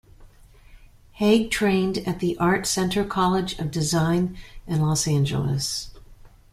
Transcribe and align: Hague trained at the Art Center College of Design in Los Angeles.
Hague 1.11 1.51
trained 1.51 1.99
at 2.07 2.19
the 2.21 2.35
Art 2.39 2.65
Center 2.65 3.05
College 3.05 3.59
of 3.59 3.69
Design 3.69 4.35
in 4.65 4.81
Los 4.81 5.07
Angeles. 5.07 5.91